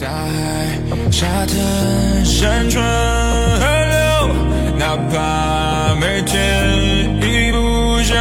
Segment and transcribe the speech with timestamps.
[0.00, 0.78] 大海、
[1.10, 2.80] 沙滩、山川、
[3.58, 8.14] 河流，哪怕每天一不小，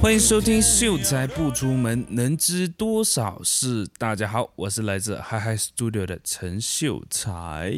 [0.00, 3.86] 欢迎收听《秀才不出门，能知多少事》。
[3.98, 7.74] 大家好，我是来自 Hi Hi Studio 的陈秀才。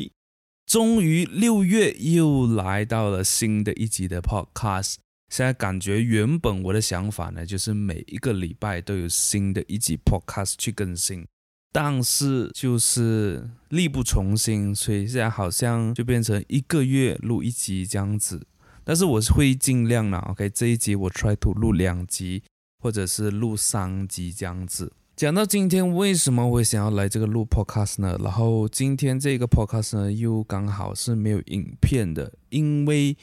[0.64, 4.94] 终于六月又来到了新的一集的 Podcast。
[5.30, 11.24] 现在感觉原本我的想法呢，就是每一个礼拜都有新的一集 Podcast 去更新，
[11.70, 18.44] 但是就是力不从心，所以现在好像就变成一个月录一集这样子。
[18.82, 22.42] 但是我是会尽量的，OK，这一集我 try to 录两集，
[22.82, 24.92] 或者是录三集这样子。
[25.14, 28.18] 讲到今天为什么我想要来这个录 Podcast 呢？
[28.20, 33.16] 然后今天这个 Podcast 呢，又刚好是没有影片的，因为。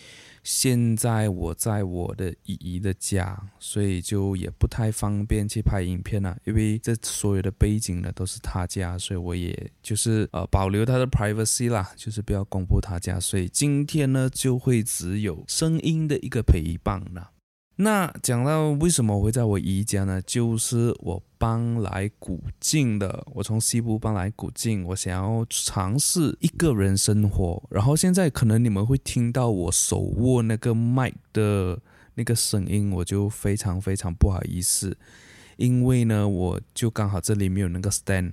[0.48, 6.38] 现在我在我的姨姨的家，所以就也不太方便去拍影片了。
[6.46, 13.20] 因为这所有的背景呢都是他家，所以我也就是呃保留他的 privacy 啦，就是不要公布他家。
[13.20, 17.32] 所以今天呢就会只有声音的一个陪伴了。
[17.80, 20.20] 那讲到为什么我会在我姨家呢？
[20.24, 27.62] 就是我搬来古晋的，我从西部搬来古晋，我想要尝试一个人生活。
[27.70, 31.80] 然后现在可能你们会听到我手握那个麦的
[32.16, 34.98] 那个声音，我就非常非常不好意思，
[35.58, 38.32] 因为呢，我就刚好这里没有那个 stand，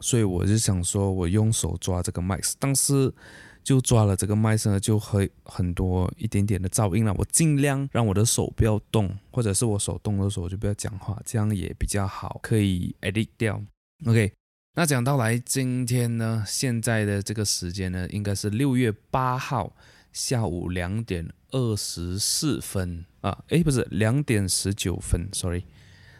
[0.00, 3.12] 所以我就想说我用手抓这个麦，但是。
[3.64, 7.14] 就抓了这个麦声，就会很多一点点的噪音了。
[7.16, 13.62] 我尽量让我的手不要动，或者是我手动的时候就不要讲话，这样也比较好，可以 edit 掉。
[14.06, 14.32] OK，
[14.74, 19.76] 那讲到来今天呢，现在的这个时间呢，应该是六月八号
[20.12, 25.62] 下午两点二十四分啊，诶，不是两点十九分，sorry，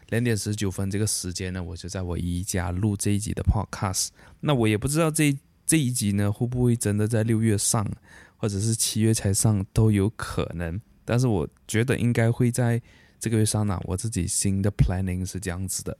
[0.09, 4.09] 两点十九分这个时间呢，我就在我姨家录这一集的 podcast。
[4.39, 5.37] 那我也不知道这。
[5.65, 7.89] 这一集呢，会不会真的在六月上，
[8.35, 10.79] 或者是七月才上都有可能。
[11.05, 12.81] 但是我觉得应该会在
[13.19, 13.79] 这个月上呢。
[13.85, 15.97] 我自己新的 planning 是这样子的。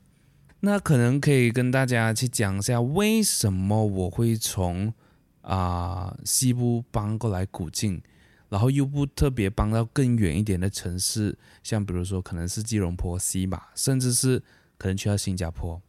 [0.60, 4.94] 那可能可以跟大家去讲一下，为什么我会从
[5.42, 8.02] 啊、西部搬过来古晋，
[8.50, 14.44] 然后又不特别搬到更远一点的城市，像比如说可能是吉隆坡、西马，甚至是
[14.78, 15.82] 可能去到新加坡，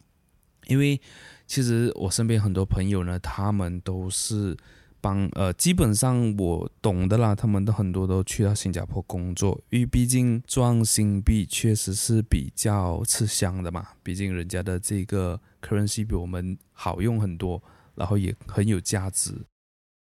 [0.68, 1.00] 因为。
[1.46, 4.56] 其实我身边很多朋友呢，他们都是
[5.00, 17.62] 帮呃，基本上我懂的啦，他们都很多都去到新加坡工作，因为毕竟赚新币确实是比较吃香的嘛，毕竟人家的这个 currency 比我们好用很多，
[17.94, 19.34] 然后也很有价值。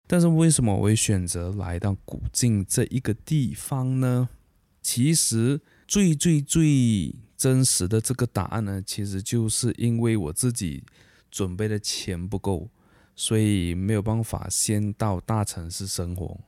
[0.06, 4.28] 但是为什么我会选择来到古晋这一个地方呢？
[4.82, 10.84] 其实最最最真实的这个答案呢，其实就是因为我自己。
[11.32, 12.68] 准备的钱不够，
[13.16, 16.38] 所以没有办法先到大城市生活。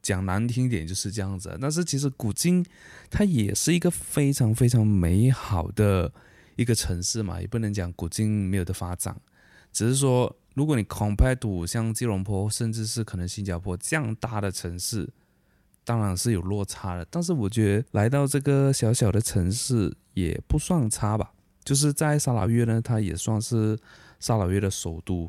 [0.00, 1.56] 讲难听点就是这样子。
[1.60, 2.66] 但是其实古晋
[3.08, 6.12] 它也是一个非常非常美好的
[6.56, 9.16] 一个城市嘛，也不能讲古晋没有的发展。
[9.70, 15.08] 只是说，如果你 compare to 像吉隆坡，甚至是可能新加坡这样大的城市，
[15.84, 17.06] 当然是有落差的。
[17.10, 21.32] 但是我觉得来到这个小小的城市也不算差吧。
[21.62, 23.78] 就是在沙拉越呢，它也算是。
[24.22, 25.28] 沙劳越的首都，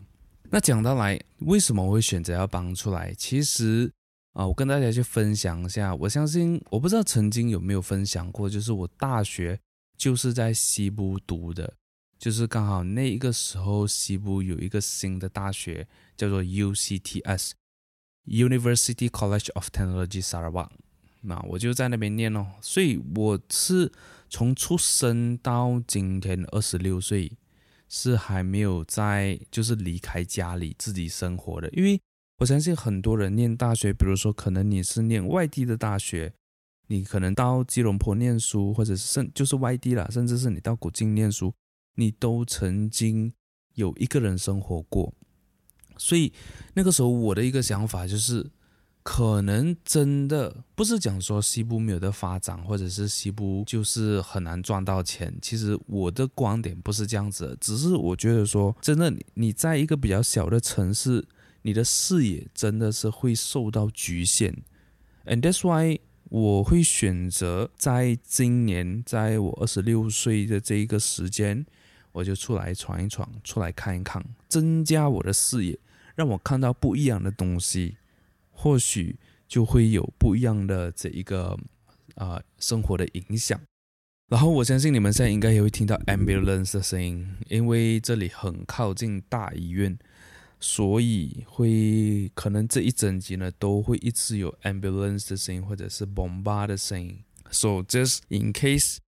[0.52, 3.12] 那讲到来，为什么我会选择要搬出来？
[3.16, 3.92] 其实
[4.34, 5.96] 啊，我跟大家去分享一下。
[5.96, 9.60] 我相信，我不知道曾经有没有分享过，就是我大学
[9.98, 11.74] 就是在西部读的，
[12.20, 20.70] 就是刚好那一个时候，西部有一个新的大学叫做 UCTS，University College of Technology Sarawak，
[21.22, 22.46] 那我就在那边念哦。
[22.62, 23.92] 所以我是
[24.30, 27.32] 从出生到今天二十六岁。
[27.96, 32.02] 是还没有在，就是离开家里自己生活的，因为
[32.40, 36.34] 我相信很多人念大学，比如说可能你是念外地的大学，
[36.88, 41.54] 你可能到吉隆坡念书，或者是甚就是外地啦，甚至是你到古晋念书，
[41.94, 43.32] 你都曾经
[43.76, 45.14] 有一个人生活过，
[45.96, 46.34] 所以
[46.74, 48.50] 那个时候我的一个想法就是。
[49.04, 55.38] 可能真的不是讲说西部没有的发展，或者是西部就是很难赚到钱。
[55.42, 61.26] 其实我的观点不是这样子，只是我觉得说，真的你在一个比较小的城市，
[61.64, 64.64] 你的视野真的是会受到局限。
[65.26, 66.00] And that's why
[66.30, 71.66] 我会选择在今年，在我二十六岁的这一个时间，
[72.14, 75.78] 我就出来闯一闯，出来看一看，增加我的视野，
[76.16, 77.98] 让我看到不一样的东西。
[78.64, 81.60] 或许就会有不一样的这一个
[82.16, 83.60] 啊、生活的影响。
[84.30, 90.00] 然后我相信你们现在应该也会听到 ambulance 的声音，因为这里很靠近大医院，
[90.62, 97.22] 所以会可能这一整集呢都会一直有 ambulance 的声音或者是 bomba 的声音。
[97.52, 99.00] So just in case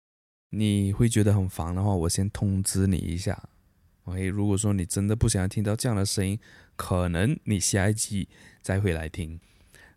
[0.49, 3.47] 你会觉得很烦的话，我先通知你一下。
[4.03, 6.37] OK，如果说你真的不想要听到这样的声音，
[6.75, 8.27] 可能你下一集
[8.61, 9.39] 再回来听。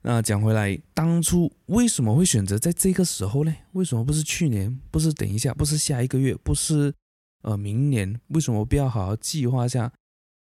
[0.03, 3.55] 那讲回来，当初为什么会选择在这个时候呢？
[3.73, 4.81] 为什么不是去年？
[4.91, 5.53] 不是等一下？
[5.53, 6.35] 不是下一个月？
[6.37, 6.95] 不是
[7.43, 8.21] 呃明年？
[8.29, 9.93] 为什么不要好好计划下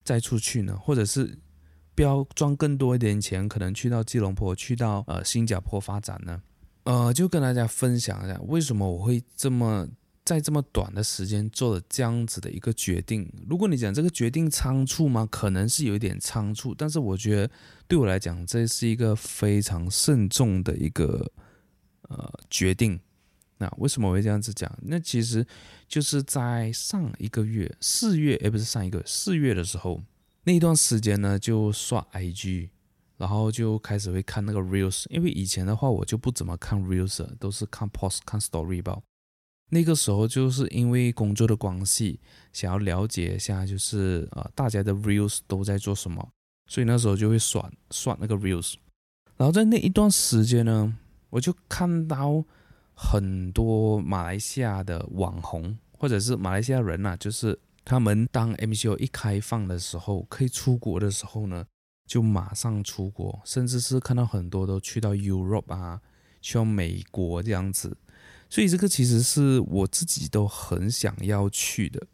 [0.03, 0.77] 再出去呢？
[0.77, 1.39] 或者是
[1.95, 6.41] 不要赚更多一点钱，可能去到吉隆坡，去到呃新加坡发展呢？
[6.83, 9.87] 呃，就跟大家分享一下，为什么我会这么。
[10.25, 15.27] 在这么短的时间做了这样子的一个决定，如果你讲这个决定仓促吗？
[15.29, 17.51] 可能是有一点仓促，但是我觉得
[17.87, 21.31] 对我来讲，这是一个非常慎重的一个
[22.09, 22.99] 呃决定。
[23.59, 24.75] 那为什么我会这样子讲？
[24.81, 25.45] 那其实
[25.87, 30.01] 就是在上一个月四月，诶，不是上一个四月的时候，
[30.43, 32.69] 那一段时间呢，就刷 IG，
[33.17, 38.97] 然后就开始会看那个 Reels，因为以前的话我就不怎么看 Reels，都是看 Post、看 Story 吧。
[39.69, 42.19] 那个时候就是因为工作的关系，
[42.53, 46.29] 想要了解一下，就是呃大家的 reels 都在做什么，
[46.67, 48.75] 所以那时候就会刷刷那个 reels。
[49.37, 50.95] 然后在那一段时间呢，
[51.29, 52.43] 我就看到
[52.93, 61.65] 很多马来西亚的网红或者是马来西亚人呐、啊，就是他们当 MCO 一开放的时候，可以出国的时候呢，
[62.07, 65.99] 就马上出国，甚至是看到很多都去到 Europe 啊，
[66.39, 67.97] 去到美国这样子。
[68.49, 72.07] 所以这个其实是我自己都很想要去的，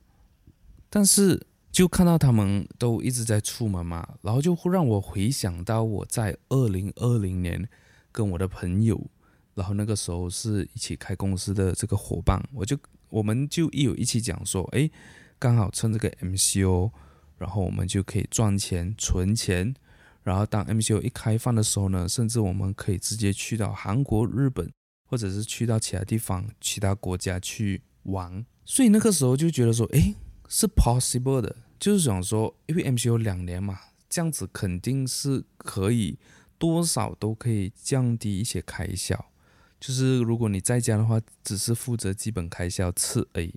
[0.89, 7.68] 但是就看到他们都一直在出门嘛，然后就会让我回想到我在二零二零年
[8.12, 9.00] 跟我的朋友，
[9.54, 12.77] 然后那个时候是一起开公司的这个伙伴，我就
[13.10, 14.89] 我们就一有一起讲说，哎，
[15.38, 16.92] 刚好趁这个 MCO，
[17.38, 19.74] 然后我们就可以赚钱存钱，
[20.24, 24.72] 然后当 MCO 一开放的时候呢，甚至我们可以直接去到韩国、日本。
[25.12, 30.16] 或者是去到其他地方、其他国家去玩，所以那个时候就觉得说，诶，
[30.48, 33.78] 是 possible 的，就是想说，因为 M C 有两年嘛，
[34.10, 36.18] 这样子肯定是可以
[36.58, 39.25] 多少都可以降低一些开销，
[39.81, 43.54] 就是如果你在家的话，只是负责基本开销吃而已，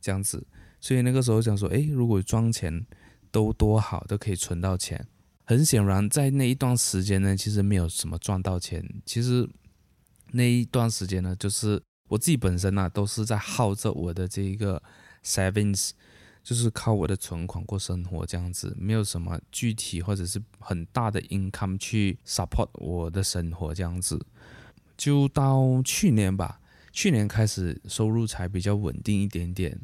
[0.00, 0.46] 这样子，
[0.80, 2.86] 所以那个时候想说，诶，如果赚钱
[3.30, 5.06] 都多好，都可以存到钱。
[5.44, 9.46] 很显然，在那一段时间呢，其实没有什么赚到钱，其实。
[10.36, 14.82] 那一段时间呢，就是我自己本身呢、啊，都是在耗着我的这一个
[15.24, 15.90] savings，
[16.42, 24.20] 就是靠我的存款过生活这样子，没有什么具体或者是很大的 income 去 support 我的生活这样子。
[24.96, 26.60] 就到去年吧，
[26.90, 29.80] 去年开始收入才比较稳定一点点，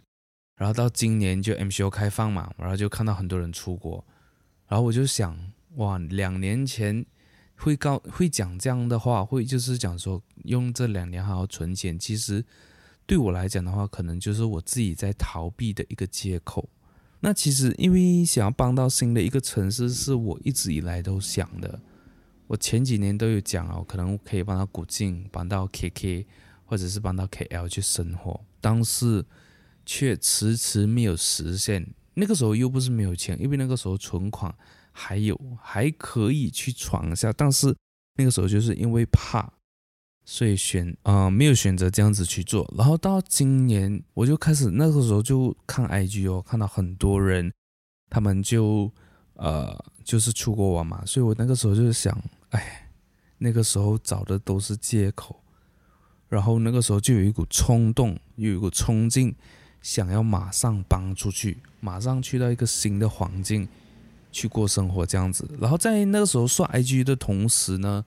[0.56, 4.04] 然后到今年就 MCO 开放嘛，然后就看到很多人出国，
[4.66, 7.06] 然后我就想，哇，两年前。
[7.62, 11.98] 会告会讲这样的话，会就是讲说用这两年好好存钱。
[11.98, 12.42] 其实
[13.06, 16.68] 对我来讲的话，可能就是我自己在逃避的一个借口。
[17.20, 21.78] 那其实因为想要搬到新的一个城市，是我一直以来都想的。
[22.46, 26.24] 我前几年都有讲哦，可能可以搬到古晋，搬到 KK，
[26.64, 29.24] 或者是搬到 KL 去生活，但是
[29.84, 31.86] 却迟迟没有实现。
[32.14, 34.52] 那个时候又不是没有钱，因为那个时候存款。
[34.92, 37.74] 还有还可以去闯一下，但是
[38.16, 39.50] 那个时候就是因为怕，
[40.24, 42.72] 所以选啊、没有选择这样子去做。
[42.76, 47.52] 然后到今年我就开始那个时候就看 IG 哦，看到很多人
[48.08, 48.92] 他们就
[49.34, 52.16] 呃就是出国玩嘛，所以我那个时候就是想，
[52.50, 52.90] 哎，
[53.38, 55.42] 那个时候找的都是借口。
[56.28, 59.34] 然后那个时候就有一股冲动，有一股冲劲，
[59.82, 63.68] 想要马上搬出去，马上去到一个新的环境。
[64.30, 68.04] 去过生活这样子，然后在那个时候刷 IG 的同时呢，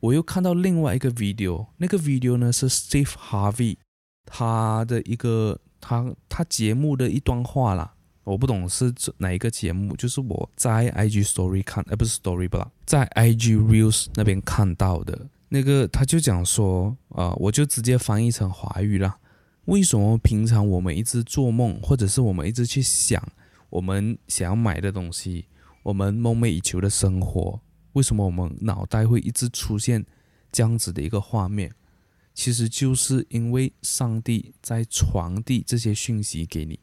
[0.00, 3.76] 我又看到另外一个 video，那个 video 呢是 Steve Harvey
[4.24, 15.26] 他的一个他他节目的一段话啦，我不懂是哪一个节目，就是我在 IG Story 看，呃不是 Story 吧，在 IG Reels 那边看到的。
[15.48, 19.16] 那个，他就讲说，啊、我就直接翻译成华语啦，
[19.66, 23.22] 为什么平常我们一直做梦，或者是我们一直去想。
[23.76, 25.44] 我们想要买的东西，
[25.82, 27.60] 我们梦寐以求的生活，
[27.92, 30.02] 为什么我们脑袋会一直出现
[30.50, 31.70] 这样子的一个画面？
[32.32, 36.80] 其实就是因为上帝在传递这些讯息给你，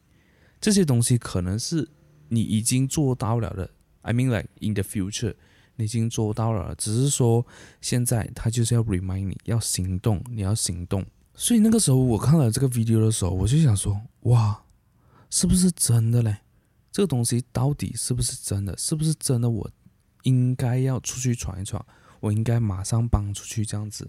[0.60, 1.88] 这些东西可能是
[2.28, 3.68] 你已经做到了的。
[4.02, 5.34] I mean, like in the future，
[5.74, 7.44] 你已经做到了，只是说
[7.80, 11.04] 现在他就是要 remind 你要行动，你要行动。
[11.34, 14.62] 所以那个时候我看了这个 video 的时候，我就想说，哇，
[15.28, 16.36] 是不是真的嘞？
[16.94, 18.78] 这个东西到底是不是真的？
[18.78, 19.50] 是不是真的？
[19.50, 19.68] 我
[20.22, 21.84] 应该要出去闯一闯，
[22.20, 24.08] 我应该马上搬出去这样子。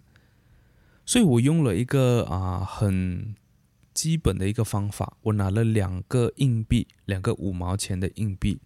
[1.04, 3.34] 所以我用了一个啊很
[3.92, 8.62] 基本的一个方法，我拿了两个硬币，两个五毛钱的硬币，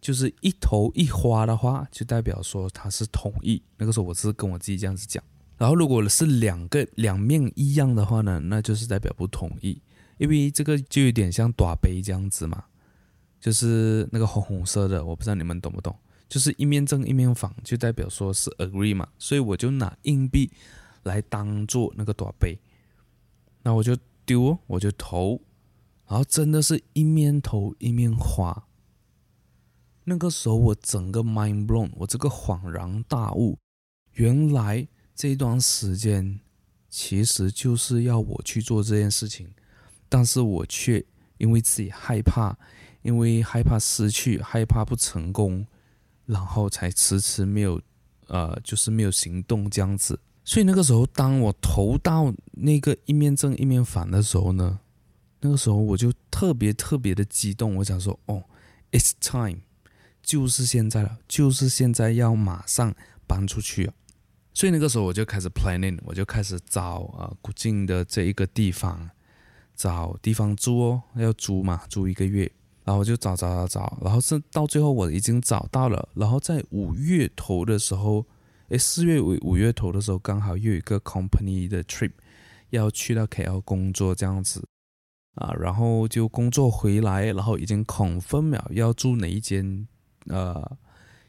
[0.00, 3.62] 就是一头一花的话，就代表说它是同意。
[3.76, 5.22] 那个时候我是跟我自己这样子讲。
[5.56, 9.80] 然后，如果是两个两面一样的话呢，那就是代表不同意，
[10.18, 12.64] 因为这个就有点像打杯这样子嘛，
[13.46, 15.96] 就是那个红红色的，我不知道你们懂不懂，
[16.28, 20.50] 就是一面正一面反，就代表说是 agree 嘛，所以我就拿硬币
[21.04, 22.58] 来当做那个大杯，
[23.62, 25.40] 那我就丢，我就投，
[26.08, 28.66] 然后真的是一面投一面花，
[30.02, 33.56] 那个时候我整个 mind blown，我这个恍然大悟，
[34.14, 34.88] 原来。
[35.18, 36.40] 这段时间
[36.90, 39.48] 其实就是要我去做这件事情，
[40.10, 41.02] 但是我却
[41.38, 42.54] 因为自己害怕，
[43.06, 45.64] 因为害怕失去，害怕不成功，
[46.26, 47.80] 然后才迟迟没有，
[48.26, 50.18] 呃，就是没有行动这样子。
[50.44, 54.80] 所以那个时候，当我投到那个一面正一面反的时候呢，
[55.40, 58.42] 那个时候我就特别特别的激动，我想说，哦
[58.90, 59.60] ，it's time，
[60.22, 62.92] 就是现在了，就是现在要马上
[63.26, 63.92] 搬出去了。
[64.52, 69.10] 所以那个时候我就开始 planning，我就开始找啊古晋的这一个地方，
[69.76, 72.50] 找地方租哦，要租嘛，租一个月，
[72.86, 78.24] 然后就找找找找，然后是到最后我已经找到了，然后在五月头的时候，
[78.68, 82.12] 诶，四月尾五月头的时候，刚好又有一个 company 的 trip
[82.70, 84.66] 要去到 KL 工作这样子，
[85.34, 89.86] 啊，然后就工作回来，然后已经 confirm 了要住哪一间，
[90.28, 90.78] 呃。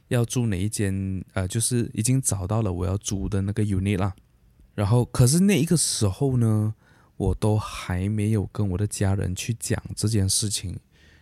[0.09, 1.21] 要住哪一间？
[1.33, 4.15] 呃，就是已经找到了我要租的那个 unit 啦。
[4.73, 6.73] 然后，可是那一个时候呢，
[7.17, 10.79] 我都还没有跟我的家人去讲这件事情，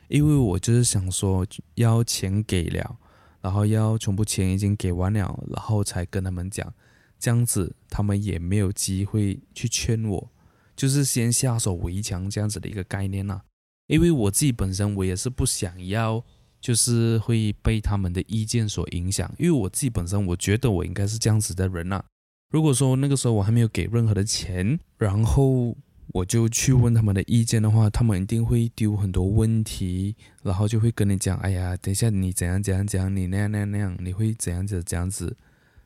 [0.07, 1.45] 因为我就是想说，
[1.75, 2.97] 要钱给了，
[3.41, 6.73] 然后要全部钱已经给完了，然后才跟他们讲，
[7.19, 10.31] 这样子他们也没有机会去劝我，
[10.75, 13.43] 就是先下手为强这样子的一个概念啦。
[13.87, 16.23] 因为我自己本身我也是不想要。
[16.61, 22.03] 就是会被他们的意见所影响，因为我自己本身我觉得我应该是这样子的人呐。
[22.49, 35.35] 如果说那个时候我还没有给任何的钱，然后我就去问他们的意见的话，他们一定会丢很多问题，然后就会跟你讲：“哎呀，等一下你怎样怎样怎样，你那样那样那样，你会怎样子这样子。”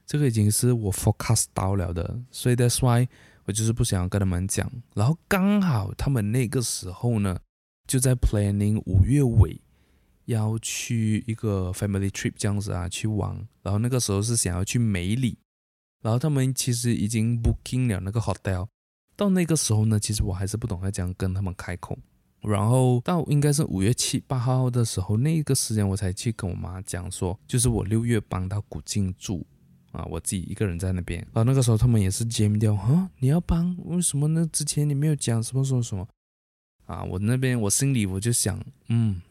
[0.05, 3.07] 这个已经是我 forecast 到了的，所以 that's why
[3.45, 4.71] 我就是不想要跟他们讲。
[4.93, 7.39] 然后刚好他们那个时候呢，
[7.87, 9.61] 就在 planning 五月尾。
[10.25, 13.35] 要去一个 family trip 这样子啊，去玩。
[13.63, 15.39] 然后那个时候是想要去梅里，
[16.03, 18.67] 然后他们其实已经 booking 了那个 hotel。
[19.19, 21.99] 到那个时候呢，其实我还是不懂要怎样跟他们开口。
[22.41, 29.45] 然后到应该是五月七八号的时候，那个时间我才去跟我妈讲说，就是我六月搬到古晋住
[29.91, 31.21] 啊，我自己一个人在那边。
[31.33, 33.75] 啊那个时候他们也是 jam 掉，啊，你要搬？
[33.83, 34.47] 为什么呢？
[34.53, 36.07] 之前你没有讲什么什么什么
[36.85, 37.03] 啊？
[37.03, 38.57] 我那边我心里我就想，
[38.87, 39.21] 嗯。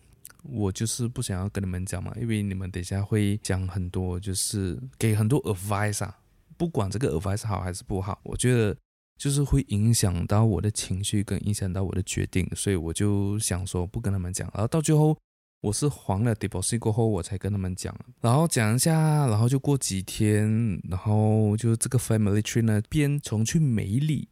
[0.45, 6.17] 我就是不想要跟你们讲嘛，因为你们等一下会讲很多，就是给很多 advice 啊，
[6.57, 8.75] 不管这个 advice 好还是不好，我觉得
[9.19, 14.49] 就是会影响到我的情绪跟影响到我的决定，所以我就想说不跟他们讲。
[14.55, 15.15] 然后到最后
[15.61, 24.29] 我是还了 deposit 过后，我才跟他们讲，然后讲一下，然后就过几天，然后就这个 family trip 呢，边从去梅里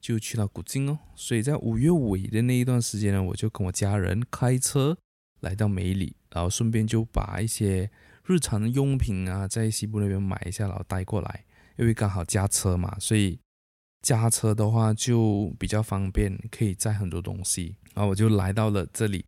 [0.00, 4.96] 就去到古晋哦，所以在五月尾的那一段时间呢，我就跟我家人开车。
[5.40, 7.90] 来到梅里，然后顺便就把一些
[8.26, 11.44] 日常的用品啊，在西部那边买一下，然后带过来。
[11.78, 13.40] 因为刚好驾车嘛，所以
[14.02, 17.76] 驾车的话就比较方便，可以载很多东西。
[17.94, 19.24] 然后我就来到了这里，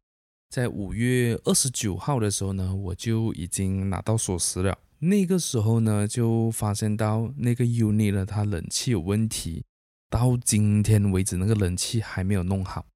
[0.50, 4.78] 在五月二十九号的时候呢，我就已经拿到锁匙了。
[4.98, 9.64] 那个时候呢，就发现到那个 unit，它冷气有问题，
[10.10, 12.86] 到今天为止那个冷气还没有弄好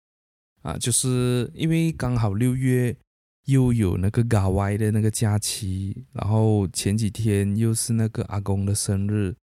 [0.62, 2.96] 啊，就是因为刚好六月。
[3.46, 9.36] 又有那个嘎歪的那个假期，然后前几天又是那个阿公的生日，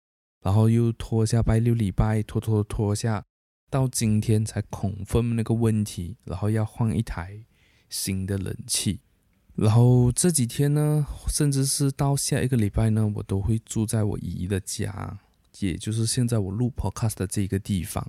[0.42, 3.24] 然后又拖下拜六礼拜，拖拖拖下，
[3.70, 7.44] 到今天才 confirm 那个问题，然后要换一台
[7.88, 9.00] 新的冷气，
[9.54, 15.18] 然后这几天呢，甚至是到下一个礼拜呢，我都会住在我姨的家，
[15.60, 18.06] 也就是现在我录 podcast 的这个地方。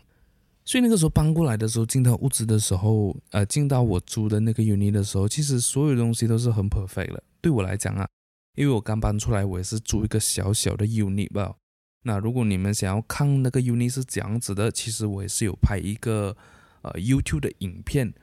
[0.66, 7.22] 所以那个时候搬过来的时候，进到屋子的时候，呃，进到我租的那个 unit 的时候，其实所有东西都是很 perfect 的。
[7.42, 8.08] 对我来讲啊，
[8.56, 11.54] 因为我刚搬出来，我也是租一个小小的 unit 吧。
[12.04, 16.36] 那如果你们想要看那个 uni 是怎样子的，其实我也是有拍一个
[16.82, 18.14] 呃 YouTube 的影片。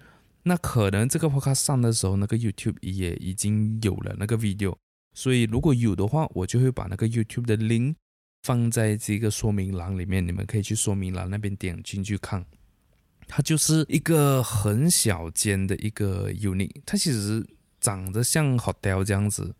[0.44, 4.74] 那可能这个 podcast 上的时候，那个 YouTube 也已经有了那个 video，
[5.14, 7.94] 所以如果有的话，我就会把那个 YouTube 的 link
[8.42, 12.44] 放在这个说明栏里面，你们可以去说明栏那边点进去看。
[13.28, 17.46] 它就是一个很小间的一个 unit，它其实
[17.78, 19.54] 长得像 hotel 这样子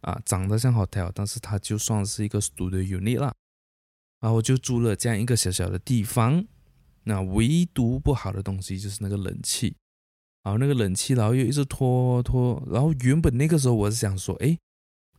[0.00, 3.32] 啊，长得像 hotel，但是它就算是一个 studio unit 啦。
[4.22, 6.46] 然后我就租了这样一个小小的地方，
[7.02, 9.74] 那唯独不好的东西就是那个冷气，
[10.44, 14.56] 然后那个冷气，然后又一直拖拖，然后原本那个时候我是想说，哎，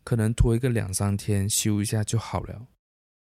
[0.05, 2.67] 可能拖一个两三天修一下就好了，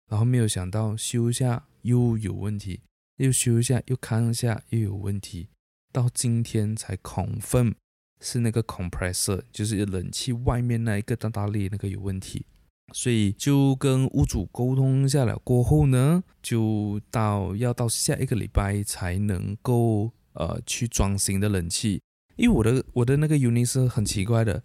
[0.09, 2.83] 然后没有想到修一下又有问题，
[3.17, 5.49] 又修一下又看一下又有问题，
[5.91, 7.75] 到今天才 confirm
[8.21, 12.47] 是那个 compressor，就是冷气外面那一个大大力那个有问题。
[12.93, 22.01] 所以就跟屋主沟通下来过后呢，就到要到下一个礼拜才能够呃去装新的冷气。
[22.37, 24.63] 因为我的我的那个 uni 是很奇怪的，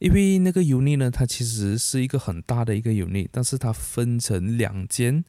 [0.00, 5.24] 因为那个 uni 呢，它其实是一个很大的一个 unit，但是它分成两间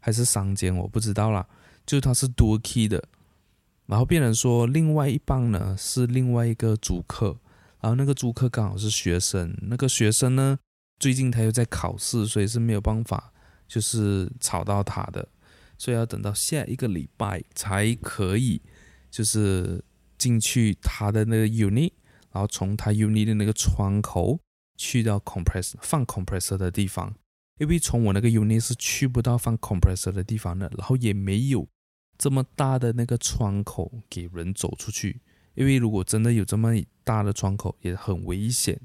[0.00, 1.46] 还是三间，我不知道啦。
[1.84, 3.04] 就它是多 key 的，
[3.86, 7.36] 然后变成说另外一半呢是另外一个租客，
[7.80, 10.58] 然后那个租客刚好是学生，那个学生呢。
[11.04, 13.30] 最近他又在考试，所以是没有办法，
[13.68, 15.28] 就是吵到他的，
[15.76, 18.62] 所以要等到下一个礼拜才可以，
[19.10, 19.84] 就是
[20.16, 21.92] 进去他的那个 unit，
[22.32, 24.40] 然后从他 unit 的那个窗口
[24.78, 27.14] 去到 compress 放 compressor 的地方，
[27.58, 31.68] 因为从我那个 unit 是去不到放 compressor 的地方的，然后也没有
[32.16, 35.20] 这么大的那个窗口给人走出去，
[35.54, 36.72] 因为如果真的有这么
[37.04, 38.80] 大的窗口，也很危险。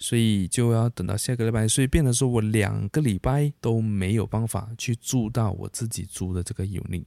[0.00, 7.04] 所以就要等到下个礼拜，所以变得说我两个礼拜都没有办法去住到我自己租的这个 unit，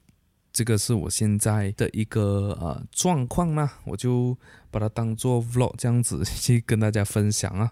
[0.51, 4.37] 这个是我现在的一个呃状况呢，我就
[4.69, 7.71] 把它当做 vlog 这样子去跟大家分享啊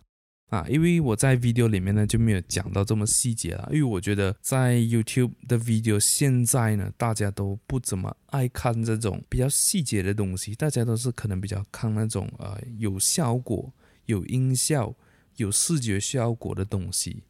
[0.50, 13.72] 啊，因为我在 video 里面呢就没有讲到这么细节了，因为我觉得在 YouTube 的 video 现在呢大家都不怎么爱看这种比较细节的东西，大家都是可能比较看那种呃有效果、
[14.06, 14.96] 有音效。
[15.40, 17.24] 有视觉效果的东西，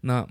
[0.00, 0.26] 那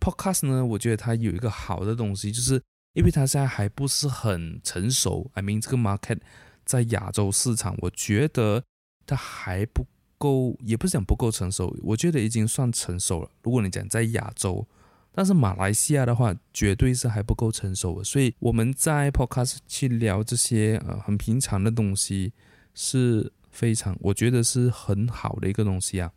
[0.00, 0.64] Podcast 呢？
[0.64, 5.30] 我觉得它有一个好的东西，就是因为它现在还不是很成熟。
[5.32, 6.18] I mean，这个 market
[6.64, 8.62] 在亚洲市场，我觉得
[9.06, 9.86] 它还不
[10.18, 13.30] 够，也不是讲不够成熟，我觉得已经算成熟了。
[13.42, 14.66] 如果你讲在亚洲，
[15.10, 18.04] 但是马来西亚的话，绝对是还不够成熟的。
[18.04, 22.34] 所以我们在 Podcast 去聊这些呃很平常的东西，
[22.74, 26.12] 是非常，我觉得是很好的一个东西啊。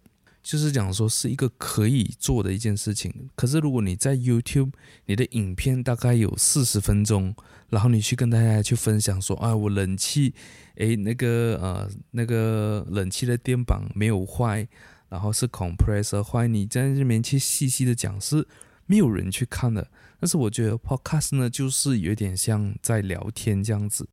[0.47, 4.71] 就是讲说是一个可以做的一件事情，可是如果你在 YouTube，
[5.05, 7.35] 你的影片大概有四十分钟，
[7.67, 10.33] 然后你去跟大家去分享说，啊，我冷气，
[10.75, 14.65] 诶，那个呃那个冷气的电板没有坏，
[15.09, 18.47] 然后是 compressor 坏，你在这边去细细的讲是
[18.85, 19.91] 没有人去看的。
[20.17, 24.07] 但是我觉得 Podcast 呢，就是有点像在聊天这样子，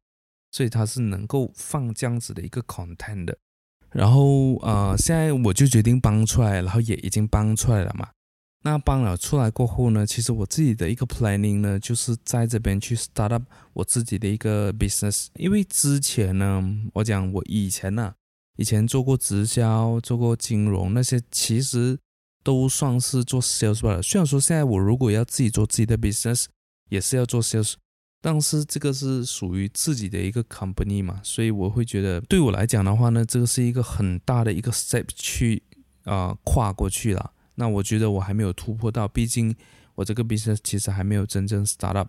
[0.50, 3.38] 所以它是能够放这样子的一个 content 的。
[3.94, 8.08] 然后呃，现在我就决定搬出来，然后也已经搬出来了嘛。
[8.64, 13.42] 那搬了出来过后呢，其实我自己的一个 planning 呢，就是在这边去 start up
[13.74, 15.26] 我自己的一个 business。
[15.34, 16.62] 因为之前呢，
[16.94, 18.14] 我讲我以前呢、
[18.56, 21.98] 以前做过直销，做过金融那些，其实
[22.42, 24.00] 都算是做 sales 吧。
[24.02, 26.46] 虽然说现在我如果要自己做自己的 business，
[26.88, 27.74] 也是要做 sales。
[28.26, 35.62] 但是这个是属于自己的一个 company 嘛，所以我会觉得对我来讲的话呢，这个是一个很大的一个 step 去
[36.04, 37.32] 啊、跨过去了。
[37.56, 39.54] 那我觉得我还没有突破到，毕竟
[39.94, 42.08] 我这个 business 其实还没有真正 start up。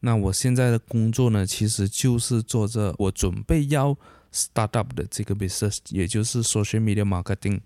[0.00, 3.94] 那我现在的工作呢，其实就是做着我准备要
[4.32, 7.60] start up 的这个 business，也就是 social media marketing，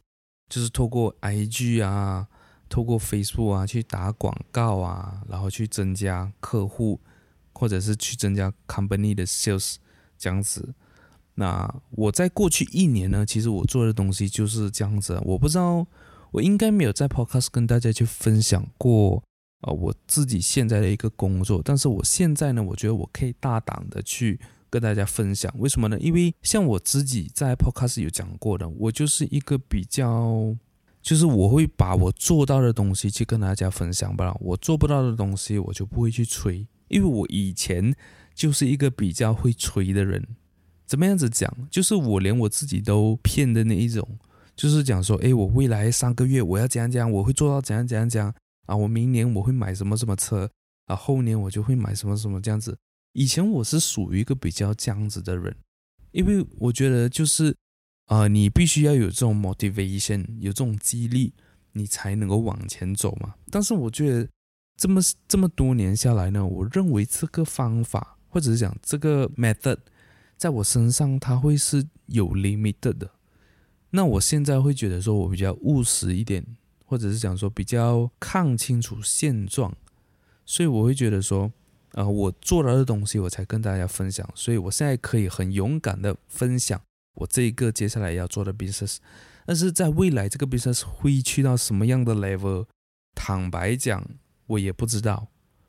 [0.48, 2.26] 就是透过 IG 啊，
[2.68, 7.00] 透过 Facebook 啊去打广告啊，然后去增加客户。
[7.58, 9.76] 或者是去增加 company 的 sales
[10.18, 10.74] 这样子。
[11.34, 15.20] 那我在过去一年呢，其实我做的东西就是这样子。
[15.24, 15.86] 我不知道，
[16.30, 19.22] 我应该没有在 podcast 跟大家去分享过
[19.60, 21.60] 啊，我自己现在的一个工作。
[21.64, 24.40] 但是我现在呢，我觉得我可以大胆的去
[24.70, 25.52] 跟大家分享。
[25.58, 25.98] 为什么呢？
[26.00, 30.56] 因为像我自己在 podcast 有讲过的，我就是一个比较，
[31.02, 34.34] 就是我会把我做到的东西去跟大家分享吧。
[34.40, 36.66] 我做不到的东西，我就不会去吹。
[36.88, 37.94] 因为我以前
[38.34, 40.26] 就是一个比较会吹的人，
[40.86, 41.50] 怎么样子讲？
[41.70, 44.18] 就是我连我自己都骗的那一种，
[44.54, 48.34] 就是讲说，诶，我未来三个月我要怎样怎样，我会做到怎样怎样怎样
[48.66, 48.76] 啊！
[48.76, 50.50] 我明年我会买什么什么车
[50.86, 52.76] 啊，后年我就会买什么什么这样子。
[53.12, 55.56] 以前我是属于一个比较这样子的人，
[56.12, 57.56] 因为我觉得就是
[58.06, 61.34] 啊、你必须要有这种 motivation，有这种激励，
[61.72, 63.34] 你才能够往前走嘛。
[63.50, 64.28] 但是我觉得
[64.76, 69.78] 这么这么多年下来呢，我认为这个方法或者是讲这个 method，
[70.36, 73.10] 在我身上它会是有 limited 的。
[73.90, 76.44] 那我现在会觉得说我比较务实一点，
[76.84, 79.74] 或者是讲说比较看清楚现状。
[80.44, 81.44] 所以我会觉得说，
[81.92, 84.28] 啊、呃，我做到的东西我才跟大家分享。
[84.34, 86.80] 所以我现在可以很勇敢的分享
[87.14, 88.98] 我这一个接下来要做的 business。
[89.46, 92.66] 但是在未来这个 business 会去到什么样的 level，
[93.14, 94.04] 坦白讲
[94.46, 95.28] 我也不知道。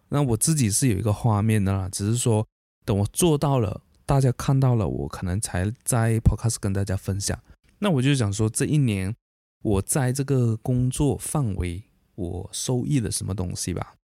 [0.10, 2.48] 那我自己是有一个画面的啦，只是说
[2.86, 7.38] 等我做到了，大家看到了，我可能才在 podcast 跟大家分享。
[7.80, 9.16] 那我就想说，这一年
[9.64, 11.84] 我在这个工作范围，
[12.16, 13.96] 我收益了什么东西吧？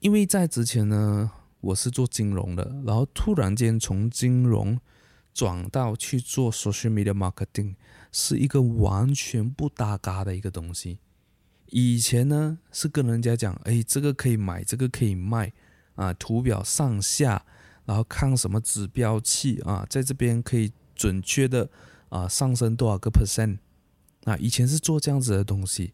[0.00, 4.78] 因为在之前呢，我是做金融的，然后突然间从金融
[5.32, 7.74] 转到去做 social media marketing，
[8.12, 10.98] 是一个完全不搭嘎的一个东西。
[11.70, 15.52] 以前呢是跟人家讲，哎，这个可以买，这个可以卖，
[15.94, 17.44] 啊，图表上下，
[17.84, 21.68] 然后看什么指标器啊，在这边可以准确的
[22.08, 23.58] 啊上升多少个 percent，
[24.24, 25.92] 啊，以前是做这样子的东西。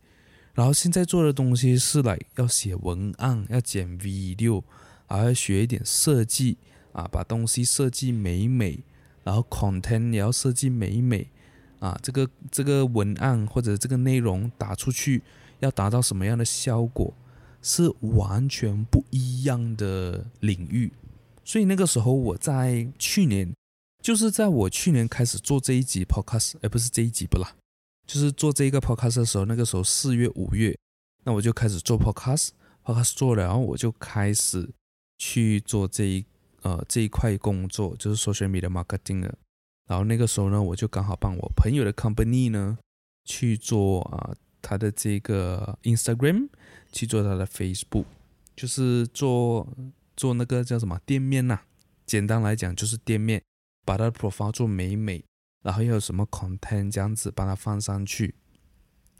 [0.54, 4.62] 然后现在做的东西是来要写文案，要剪 V 六
[5.06, 6.58] 还要学一点设计
[6.92, 8.84] 啊，把东西设计美美，
[9.24, 11.28] 然后 content 也要设计美美
[11.80, 15.24] 啊，这个这个文案或者这个内容打出去
[15.60, 17.12] 要达到什么样的效果，
[17.62, 20.92] 是完全不一样的领域。
[21.44, 23.54] 所以那个时候我在去年，
[24.02, 27.54] 就是在我去年开始做这一集 podcast，而不是这一集不啦。
[28.06, 30.76] 就是做这一个 podcast 的时候，那个时候四月五月，
[31.24, 34.68] 那我就开始做 podcast，podcast 做了，然后我就开始
[35.18, 36.24] 去做这一
[36.60, 39.34] 呃这一块工作，就是 social media marketing 了。
[39.86, 42.78] 然后那个时候呢，我就刚好帮我朋友的 company 呢
[43.24, 44.34] 去做啊、
[44.64, 46.48] 他的这个 Instagram，
[46.90, 48.06] 去做他的 Facebook，
[48.56, 49.68] 就是做
[50.16, 51.60] 做那个叫什么店面呐、
[52.06, 53.42] 简单来讲就是店面，
[53.84, 55.22] 把他的 profile 做美美。
[55.62, 58.34] 然后要有什么 content 这样子把它放上去，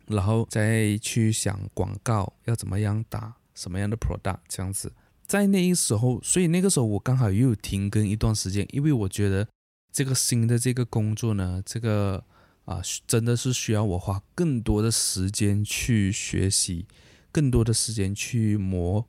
[0.08, 4.92] 然后再去想广告要怎么样打，什么样的 product 这样子。
[5.26, 9.48] 在那个时候，所以那个时候我刚好又有停更一段时间，因为我觉得
[9.90, 12.22] 这个新的这个工作呢，这个
[12.64, 16.86] 啊真的是需要我花更多的时间去学习，
[17.30, 19.06] 更多的时间去磨。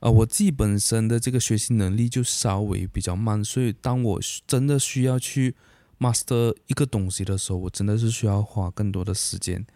[0.00, 5.54] 啊，我自己本身的这个学习能力就稍微比较慢，所以当我真的需要去
[5.98, 9.66] master 一个东西的时候，我真的是需要花更多的时间。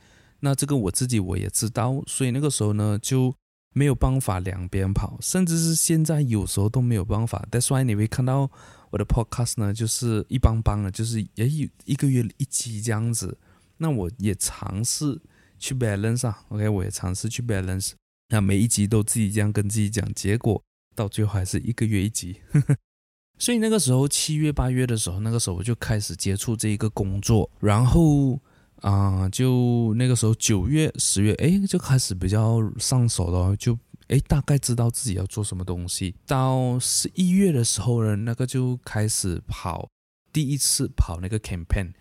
[0.40, 3.34] 那这个我自己我也知道，所以那个时候呢就
[3.72, 7.46] 没有办法两边跑，甚至是现在有时候都没有办法。
[7.50, 8.50] That's why 你会看到
[8.90, 13.38] 我的 podcast 呢，就是一般般了，就是也有一个月一集这样子。
[13.78, 15.20] 那我也尝试
[15.58, 17.92] 去 balance 啊，OK，我也尝试去 balance。
[18.28, 20.62] 那每一集都自己这样跟自己讲，结果
[20.94, 22.40] 到最后还是一个月一集。
[23.38, 28.38] 所以那个时候七月八月的时候，那个时候我就开始接触这一个工作，然后
[28.82, 33.78] 啊、就那个时候九月十月，哎，就开始比较上手了，就
[34.10, 36.14] 哎大概知道自己要做什么东西。
[36.26, 39.88] 到十一月的时候呢，那个就开始跑
[40.32, 41.92] 第一次跑那个 campaign，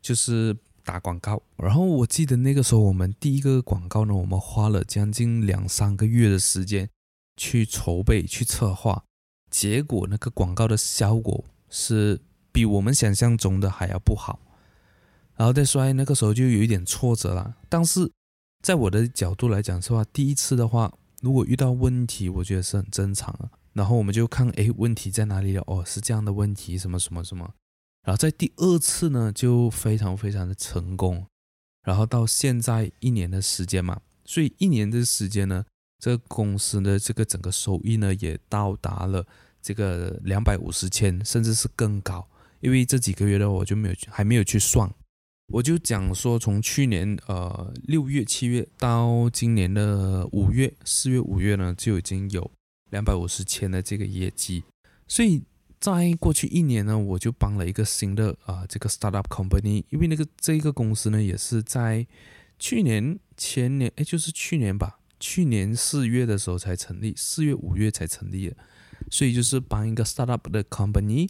[0.00, 1.42] 就是打广告。
[1.56, 6.88] 然后我记得那个时候我们第一个广告呢，我们花了将近两三个月的时间
[7.36, 9.02] 去筹备、去策划。
[9.50, 12.20] 结果那个广告的效果是
[12.52, 14.38] 比我们想象中的还要不好，
[15.36, 17.56] 然后再说那个时候就有一点挫折了。
[17.68, 18.10] 但是
[18.62, 20.92] 在我的角度来讲，的话第一次的话，
[21.26, 23.50] 如果遇到问题，我觉得是很正常的。
[23.72, 25.64] 然后我们就看，哎，问题在哪里了？
[25.66, 27.52] 哦，是这样的问题，什么什么什么。
[28.04, 31.26] 然后在第二次呢，就非常非常的成功。
[31.82, 35.64] 然后到现在一年的时间嘛，所以一年的时间呢。
[35.98, 39.26] 这个公司的这个整个收益呢，也到达了
[39.62, 42.28] 这个两百五十千，甚至是更高。
[42.60, 44.92] 因为这几个月的，我就没有还没有去算，
[45.48, 52.50] 我就讲说，从去年呃六月、七月到今年的五月、四月、五月呢，就已经有
[52.90, 54.64] 两百五十千的这个业绩。
[55.06, 55.44] 所以
[55.78, 62.06] 在过去一年呢，我就帮了一个新的啊、呃、这个 startup company，因为那个这个公司呢，也是在
[62.58, 64.98] 去年前年，哎，就是去年吧。
[65.18, 68.56] 去年四月的时候才成立，四月五月才成立的，
[69.10, 71.26] 所以就是帮一个 startup 的 company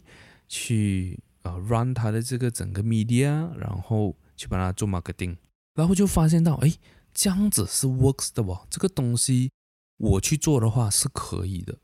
[0.49, 5.37] 去啊 run 它的这个整个 media，然后去帮他做 marketing，
[5.73, 6.73] 然后就发现到，哎，
[7.13, 9.51] 这样子是 works 的哦，这个东西
[9.97, 11.77] 我去做的话是可以的，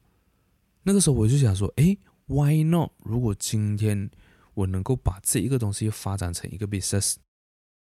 [0.83, 1.97] 那个时候我就想说，诶
[2.27, 2.91] ，Why not？
[3.03, 4.11] 如果今天
[4.53, 7.15] 我能够把这一个东西发展成一个 business，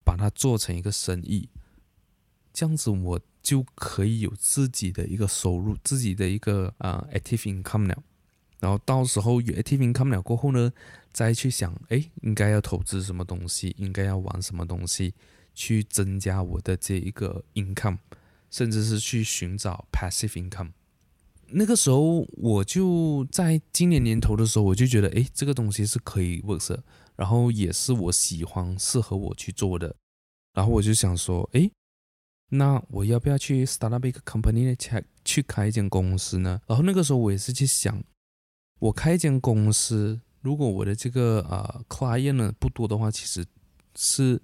[0.05, 1.49] 把它做成一个生意，
[2.53, 8.03] 这样子我就可以有自己的一个收入，自己的一个啊、active income 了。
[8.65, 10.73] 然后到时候有 active income 了过后呢，
[11.13, 15.13] 再去想，诶，应该要投资什么东西，应该要玩什么东西，
[15.55, 17.99] 去增加我的这一个 income，
[18.51, 20.71] 甚至是去寻找 passive income。
[21.49, 26.83] 那个时候我就在今年年头的时候，我就觉得，诶，这个东西是可以 work 的，
[27.17, 29.95] 然后也是我喜欢、适合我去做的。
[30.55, 31.71] 然后我就想说，诶，
[32.49, 34.75] 那我要不要去 start up 一个 company 呢？
[34.77, 36.63] 去去开一间公司呢？
[36.67, 38.03] 然后那个时候我也是去想。
[38.85, 43.43] 我开一间公司，如果我的这个呃 client 呢不多的话，其实
[43.95, 44.43] 是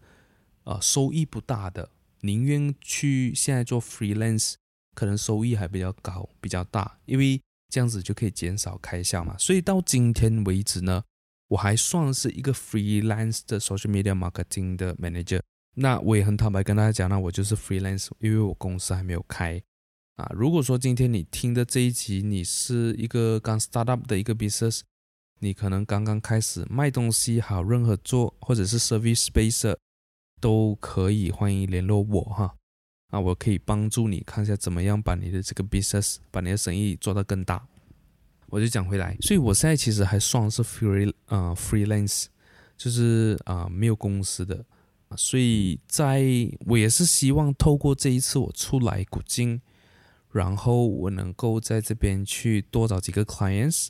[0.65, 1.91] 呃收益不大的，
[2.23, 4.55] 宁愿去现在做 freelance，
[4.95, 9.37] 可能收益还比较高，比较大，因为这样子就可以减少开销嘛。
[9.37, 11.03] 所以到今天为止呢，
[11.49, 15.43] 我还算是一个 freelance 的 social media marketing 的 manager。
[15.75, 19.63] 那我也很坦白跟大家讲，那我就是 freelance，因为我公司还没有开。
[20.21, 24.81] 啊，如果说今天你听的这一集，你是一个刚 start up 的一个 business，
[25.39, 29.75] 你可能刚刚开始卖东西，好，任何做或者是 service based
[30.39, 32.55] 都可以，欢迎联络我哈。
[33.09, 37.67] 啊，我可以帮助你看一下怎么样把你的这个 business，把你的生意做得更大。
[38.49, 42.27] 我就讲回来，所以我现在其实还算是 free 啊、呃、freelance，
[42.77, 44.63] 就是啊、没有公司的，
[45.17, 46.23] 所以在
[46.67, 49.59] 我也是希望透过这一次我出来古今。
[50.33, 53.89] 然后我能够在这边去多找几个 clients，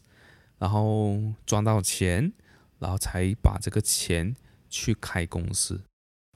[0.59, 2.33] 然后赚到钱，
[2.79, 4.35] 然后才把这个钱
[4.69, 5.83] 去开公司，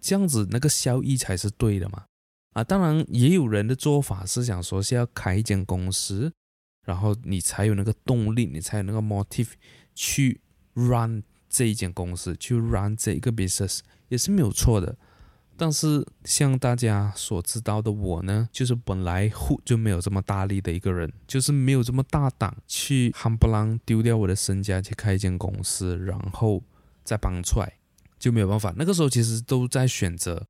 [0.00, 2.04] 这样子那个效益才是对的嘛。
[2.52, 6.32] 啊，当然也有人的做法是想说是要开一间公司，
[6.86, 9.52] 然后你才有那个动力，你才有那个 motive
[9.94, 10.40] 去
[10.74, 14.96] run 这一间公司，去 run 这一个 business 也是没有错的。
[15.56, 26.60] 但是像大家所知道的我呢，就是本来户就没有这么大力的一个人，就是没有这么大胆去夯不啷丢掉我的身家去开一间公司，然后
[27.04, 27.72] 再搬出来，
[28.18, 28.74] 就没有办法。
[28.76, 30.44] 那个时候其实都在选择，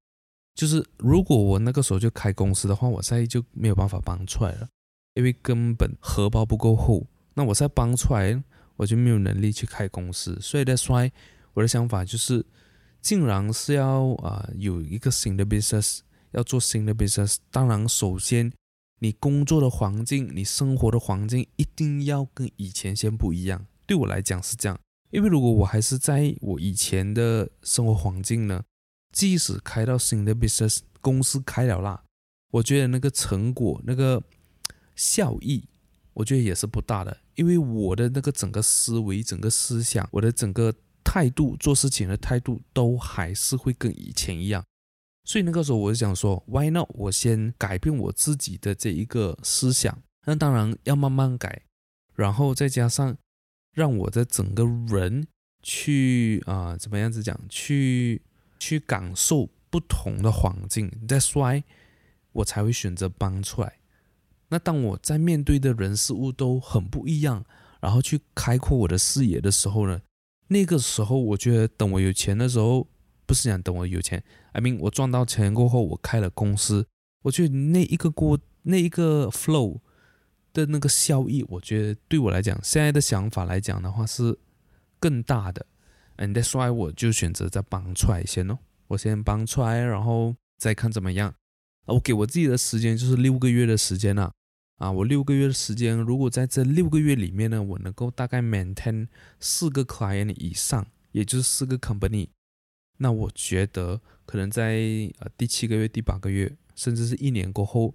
[0.55, 4.69] 就是如果我那个时候就开公司的话，我现在就没有办法搬出来了，
[5.15, 7.07] 因为根本荷包不够厚。
[7.35, 8.43] 那我再搬出来，
[8.77, 10.39] 我就没有能力去开公司。
[10.41, 11.13] 所以在衰，
[11.53, 12.47] 我的想法就是。
[13.05, 15.99] 竟然是要啊、有一个新的 business，
[16.31, 17.37] 要做新的 business。
[17.51, 18.51] 当然，首先
[19.01, 23.67] 你工作的环境，你生活的环境一定要跟以前先不一样。
[23.85, 28.65] 对我来讲是这样，因为如果我还是在我以前的生活环境呢，
[29.13, 32.05] 即使开到新的 business，公司开了啦，
[32.53, 34.23] 我觉得那个成果、那个
[34.97, 35.69] 效益，
[36.15, 37.15] 我觉得也是不大的。
[37.35, 40.75] 因为我的那个整个思维、整个思想，我的整个。
[41.15, 44.65] 态度做事情的态度都还是会跟以前一样，
[45.23, 46.89] 所以那个时候我就想说，Why not？
[46.89, 51.63] 我先改变我自己的这一个思想，那当然要慢慢改，
[52.17, 53.17] 然后再加上
[53.73, 55.29] 让我的整个人
[55.63, 58.21] 去啊、怎么样子讲，去
[58.59, 61.63] 去感受不同的环境，That's why，
[62.33, 63.79] 我才会选择搬出来。
[64.49, 67.45] 那当我在面对的人事物都很不一样，
[67.81, 70.03] 然后去开阔我的视野的时候呢，
[70.49, 72.87] 那个时候，我觉得等我有钱的时候，
[73.27, 76.87] 不是讲等我有钱，I mean 我赚到钱过后，我开了公司，
[77.23, 79.81] 我觉得那一个过那一个 flow
[80.53, 84.39] 的那个效益，我觉得对我来讲，现在的想法来讲的话是
[85.01, 85.65] 更大的
[86.19, 91.35] ，and that's why 我就选择再帮出来先哦，我先帮出来，然后再看怎么样。
[91.87, 94.33] 我给我自己的时间就是六个月的时间了。
[94.77, 99.07] 啊我六个月的时间，如果在这六个月里面呢，我能够大概 maintain
[99.39, 102.29] 四个 client 以上，也就是四个 company，
[102.99, 104.75] 那我觉得可能在
[105.19, 107.95] 呃第七个月、第八个月，甚至是一年过后，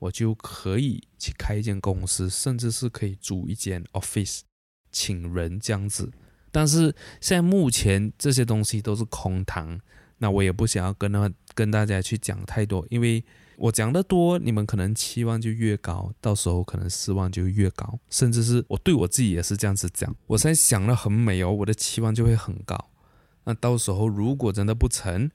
[0.00, 4.40] 我就可以去开一间公司，甚至是可以租一间 office，
[4.90, 6.10] 请人这样子。
[6.50, 9.80] 但是现在目前这些东西都是空谈，
[10.18, 13.24] 那我也不想要跟他跟大家去讲太多，因为。
[13.56, 20.12] 我讲的多，你们可能期望就越高，到时候可能失望就越高，甚至是我对我自己也是这样子讲。
[20.26, 22.76] 我现在想的很美哦，我的期望就会很高。
[23.44, 25.30] 那到时候如果真的不成，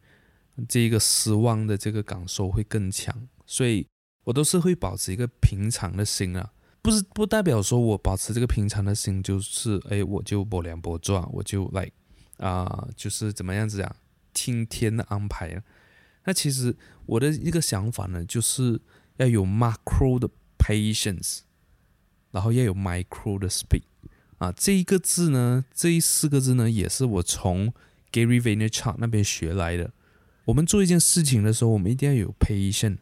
[0.67, 3.15] 这个失望的这个感受会更强。
[3.45, 3.87] 所以
[4.25, 11.89] 我都是会保持一个平常的心啊，不是不代表说我保持这个平常的心就是哎我就不凉不壮，我就来
[12.35, 13.95] 啊、就是怎么样子啊，
[14.33, 15.63] 听天的安排啊。
[16.25, 18.79] 那其实我的一个想法呢，就是
[19.17, 21.39] 要有 macro 的 patience，
[22.31, 23.83] 然后要有 micro 的 speed
[24.37, 27.73] 啊，这一个字呢，这四个字呢，也是我从
[28.11, 29.91] Gary Vaynerchuk 那边学来的。
[30.45, 32.97] 我们做一件事情的时候，我们一定要有 patience。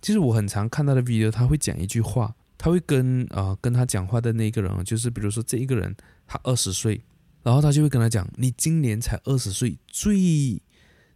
[0.00, 5.94] 其实我很常看他的 video，他会讲一句话，他会跟、呃、跟他讲话的那个人，就是比如说这一个人
[6.26, 7.02] 他二十岁，
[7.42, 10.62] 然后他就会跟他讲：“你今年才二十岁，最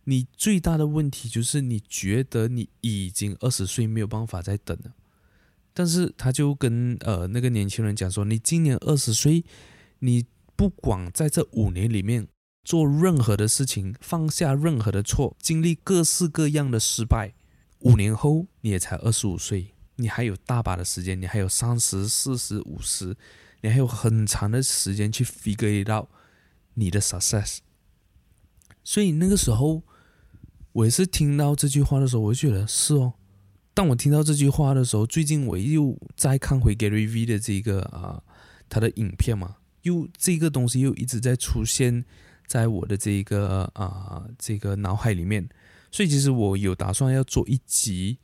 [0.05, 4.95] 你最大的问题就是你觉得你已经二十岁没有办法再等了。”
[5.77, 9.45] 但是他就跟呃那个年轻人讲说：“你今年二十岁，
[9.99, 12.29] 你不管在这五年里面
[12.63, 17.35] 做任何的事情，放下任何的错，经历各式各样的失败，
[17.81, 23.17] 五年后你也才二十五岁，你还有大把的时间，你还有三十、四十、五十，
[23.65, 26.07] 你还有很长的时间去 figure it out
[26.75, 27.61] 你的 success。
[28.83, 29.83] 所以那个时候，
[30.73, 33.15] 我也是听到这句话的时候，我就觉得是哦。”
[33.73, 38.23] 当我听到这句话的时候，最近我又再看回 Gary V 的这个啊，
[38.69, 42.05] 他的影片嘛，又这个东西又一直在出现
[42.47, 45.49] 在我的这个啊这个脑海里面，
[45.91, 48.19] 所以其实我有打算要做一集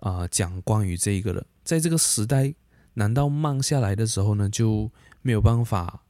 [0.00, 2.54] 啊讲关于这个的，在这个时代，
[2.94, 4.90] 难道慢下来的时候呢就
[5.22, 6.02] 没有办法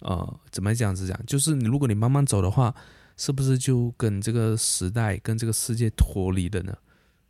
[0.00, 1.18] 呃怎么这样子讲？
[1.26, 2.74] 就是你如果你慢慢走的话，
[3.16, 6.76] 是不是就跟这个时代跟这个世界脱离了呢？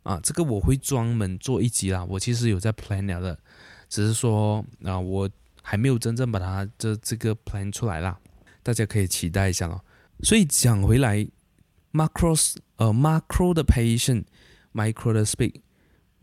[0.03, 2.03] 啊，这个我会专门做一集啦。
[2.03, 3.39] 我其实有在 plan 了的，
[3.87, 5.29] 只是说啊，我
[5.61, 8.19] 还没有真正把它这这个 plan 出来啦。
[8.61, 9.83] 大家可以期待一下咯。
[10.21, 11.25] 所以讲回来
[11.91, 15.55] ，macros 呃 macro 的 patient，micro 的 speed，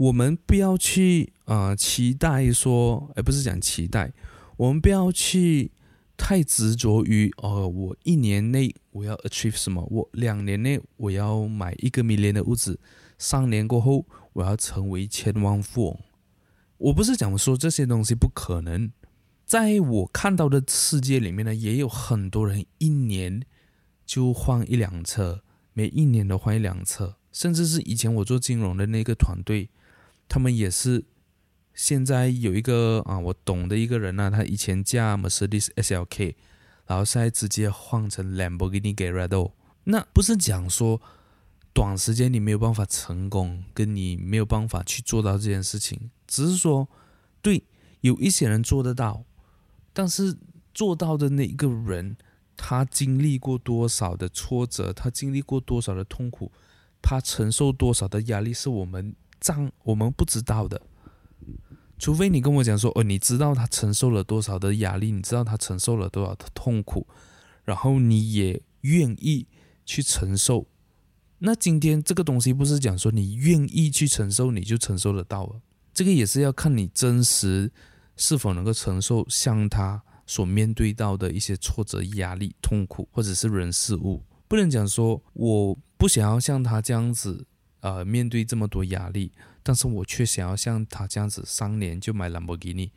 [0.01, 4.11] 我们不要去呃期待说，而不是讲期待，
[4.57, 5.73] 我们不要去
[6.17, 12.81] 太执着于哦，我一年内我要 achieve 什么，我两年内我要买一个 million 的屋子。
[13.19, 16.01] 三年过后，我要成为千万富翁。
[16.79, 18.91] 我不是讲说这些东西不可能，
[19.45, 23.43] 在我看到的世界里面呢，也有很多人一年
[24.07, 25.43] 就换一辆车，
[25.75, 29.69] 每一年都换一辆车，甚至是以前我做金融的那个团队，
[30.31, 31.05] 他们也是。
[31.75, 36.35] 现在有一个啊，我懂的一个人呢、他以前驾 Mercedes SLK，
[36.87, 39.53] 然后现在直接换成 Lamborghini Gallardo。
[39.85, 41.03] 那不是讲说。
[41.73, 46.89] 短时间你没有办法成功，跟你没有办法去做到这件事情，只是说，
[47.41, 47.63] 对，
[48.01, 49.23] 有一些人做得到，
[49.93, 50.37] 但是
[50.75, 52.17] 做到的那一个人，
[52.57, 56.51] 他经历过多少的挫折，他经历过多少的痛苦，
[57.01, 60.81] 他承受多少的压力，是我们账我们不知道的。
[61.99, 67.07] 除非你跟我讲说，哦，你知道他承受了多少的压力，你知道他承受了多少的痛苦，
[67.65, 69.47] 然后你也愿意
[69.85, 70.67] 去承受。
[71.41, 75.61] 那今天这个东西不是讲说你愿意去承受，你就承受得到了。
[75.93, 77.71] 这个也是要看你真实
[78.17, 84.23] 是否能够承受像他所面对到的一些挫折、压力、痛苦，或者是人事物。
[84.49, 87.47] 不能讲说我不想要像他这样子，
[87.81, 92.93] 呃，面对这么多压力，但是我却想要像他这样子，三年就买兰博基尼，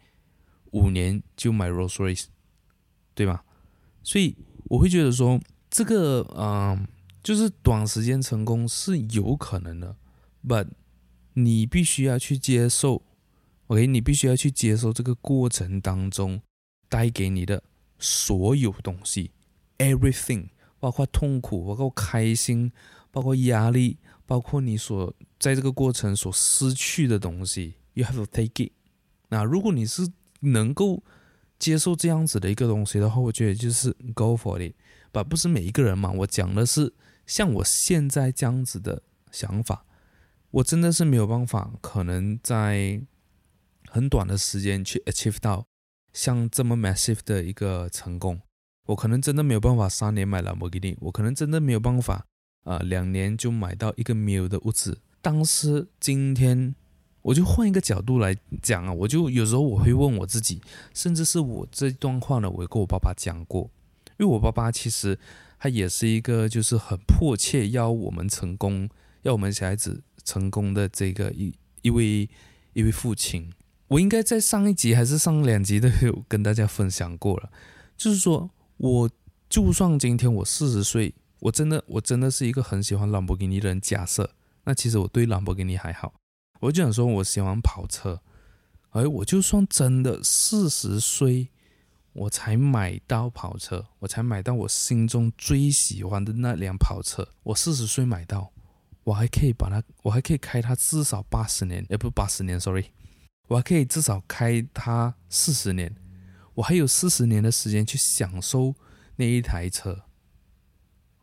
[0.72, 2.26] 五年就买 Rolls Royce，
[3.14, 3.44] 对吧？
[4.04, 6.88] 所以我会觉得说这个，嗯、
[7.24, 9.96] 就是短时间成功是有可能的
[10.46, 10.68] ，but
[11.34, 13.02] 你必须要去接受
[13.68, 16.42] ，OK，你必须要去接受这个过程当中
[16.90, 17.64] 带给你的
[17.98, 19.32] 所有东西
[19.78, 22.72] ，everything，包括痛苦，包括开心，
[23.10, 23.98] 包括压力，
[24.34, 28.72] 包括你所在这个过程所失去的东西，you have to take it。
[29.30, 31.04] 那如果你是能够
[31.60, 36.96] 接受这样子的一个东西的话，我觉得就是 go for it，but 不是每一个人嘛，我讲的是。
[37.28, 39.86] 像我现在这样子的想法，
[40.50, 43.00] 我真的是没有办法，可能在
[43.88, 45.64] 很短的时间去 achieve 到
[46.12, 48.42] 像这么 massive 的一个成功。
[48.88, 52.26] 我可能真的没有办法三年买兰博基尼，我可能真的没有办法
[52.64, 55.00] 啊、两年就买到一个 mil 的屋子。
[55.22, 56.76] 但是今天
[57.22, 60.62] 我就换一个角度来讲啊，我就有时候我会问我自己，
[60.94, 63.70] 甚至是我这段话呢，我也跟我爸爸讲过，
[64.20, 65.18] 因为我爸爸其实。
[65.60, 68.90] 他也是一个，就是很迫切要我们成功，
[69.22, 72.30] 要我们小孩子成功的这个一一位
[72.74, 73.50] 一位父亲。
[73.88, 77.50] 我应该在上一集还是上两集都有跟大家分享过了，
[77.96, 79.10] 就是说，我
[79.48, 83.82] 就算今天我四十岁，我真的我真的是一个很喜欢兰博基尼的人。
[83.82, 84.32] 假设，
[84.64, 86.14] 那其实我对兰博基尼还好，
[86.62, 88.22] 我就想说我喜欢跑车，
[88.92, 91.50] 而我就算真的四十岁。
[92.14, 97.28] 我才买到跑车，我才买到我心中最喜欢的那辆跑车。
[97.42, 98.54] 我四十岁买到，
[99.04, 102.86] 我还可以把它，我还可以开它至少八十年，也不八十年，sorry，
[103.48, 105.96] 我还可以至少开它四十年，
[106.54, 108.76] 我还有四十年的时间去享受
[109.16, 110.04] 那一台车。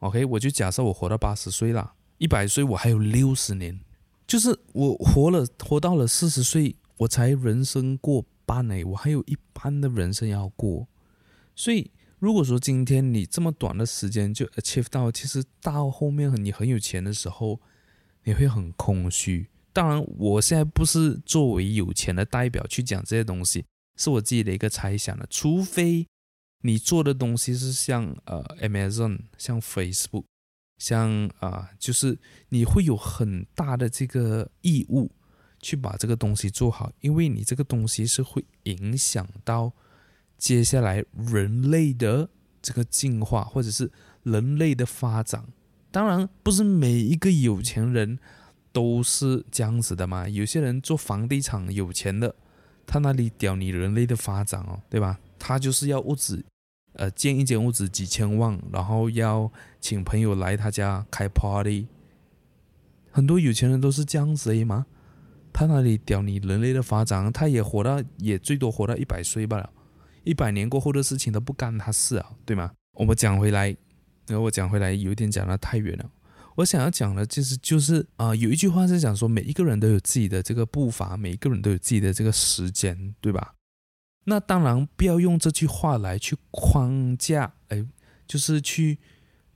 [0.01, 3.79] OK，我就假设我活到八十岁了，一百岁我还有六十年，
[4.27, 10.89] 就是我活了活到了四十岁，我才人生过半诶，我还有一半的人生要过。
[11.55, 17.61] 所以如果说今天你这么短的时间就 achieve 到，其实到后面你很有钱的时候，
[18.25, 19.49] 你会很空虚。
[19.73, 26.07] 当然，我现在不是作为有钱的代表去讲这些东西，是我自己的一个猜想的，除非。
[26.63, 30.25] 你做的东西是像呃 Amazon，像 Facebook，
[30.79, 32.19] 像啊、就是
[32.51, 35.11] 你会有很大的这个义务
[35.61, 39.73] 去把这个东西做好，因为你这个东西是会影响到
[40.37, 42.29] 接下来人类的
[42.61, 43.91] 这个进化，或者是
[44.23, 45.47] 人类的发展。
[45.91, 48.19] 当然，不是每一个有钱人
[48.71, 52.35] 都是这样子的嘛，有些人做房地产有钱的，
[52.87, 55.19] 他那里屌你人类的发展哦，对吧？
[55.39, 56.45] 他就是要物质。
[57.01, 61.87] 呃，建一间屋子几千万，然后要请朋友来他家开 party，
[63.11, 64.85] 很多有钱人都是这样子而已嘛。
[65.51, 69.71] 他那里屌你人类的发展，他也活到也最多活到一百岁罢了，
[70.25, 72.71] 一百年过后的事情都不干他事啊，对吗？
[72.99, 73.75] 我们讲回来，
[74.27, 76.05] 然后我讲回来有点讲的太远了。
[76.57, 83.55] 我想要讲的其实就是啊、有一句话是讲说，每一个人都有自己的这个步伐，每一个人都有自己的这个时间，对吧？
[84.31, 87.85] 那当然不要用这句话来去框架，哎，
[88.29, 89.01] 就是去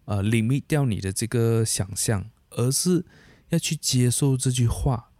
[0.06, 3.06] 呃 limit 掉你的这个想象，而是
[3.50, 5.10] 要去接受这句话，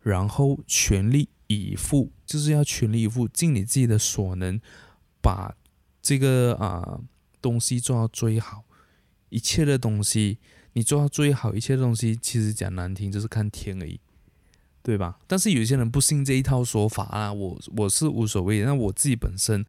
[0.00, 4.58] 然后全力以赴，就是要全力以赴，尽你自己的所能，
[5.20, 5.54] 把
[6.00, 6.98] 这个啊、
[7.42, 8.64] 东西做到最好。
[9.28, 10.38] 一切的东西
[10.72, 14.00] 你做到最好，一切的东西其实讲难听就是看天而已。
[14.84, 15.18] 对吧？
[15.26, 18.60] 但是有些人不信这一套说法啊，我我是无所谓。
[18.60, 19.64] 那我自己本身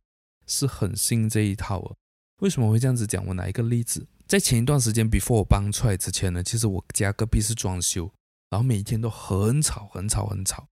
[0.45, 1.95] 是很信这一套啊。
[2.41, 3.26] 为什么会这样子讲？
[3.26, 8.11] 我拿一个例子，在前一段时间，before 我搬出来之前呢，其实我家隔壁是装修，
[8.49, 10.68] 然后每一天都很吵，很吵，很吵。